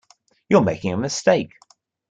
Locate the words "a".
0.93-0.97